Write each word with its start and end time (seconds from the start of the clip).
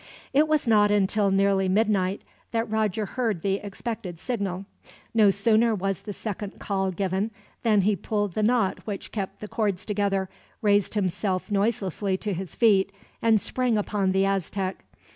It 0.33 0.47
was 0.47 0.67
not 0.67 0.89
until 0.89 1.29
nearly 1.29 1.69
midnight 1.69 2.23
that 2.53 2.67
Roger 2.67 3.05
heard 3.05 3.43
the 3.43 3.57
expected 3.63 4.19
signal. 4.19 4.65
No 5.13 5.29
sooner 5.29 5.75
was 5.75 6.01
the 6.01 6.11
second 6.11 6.57
call 6.57 6.89
given, 6.89 7.29
than 7.61 7.81
he 7.81 7.95
pulled 7.95 8.33
the 8.33 8.41
knot 8.41 8.79
which 8.87 9.11
kept 9.11 9.41
the 9.41 9.47
cords 9.47 9.85
together, 9.85 10.27
raised 10.63 10.95
himself 10.95 11.51
noiselessly 11.51 12.17
to 12.17 12.33
his 12.33 12.55
feet, 12.55 12.91
and 13.21 13.39
sprang 13.39 13.77
upon 13.77 14.11
the 14.11 14.25
Aztec. 14.25 14.83